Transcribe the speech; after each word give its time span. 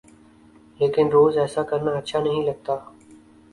لیکن 0.79 1.07
روز 1.11 1.37
ایسا 1.37 1.63
کرنا 1.63 1.91
اچھا 1.97 2.19
نہیں 2.19 2.43
لگتا۔ 2.45 2.75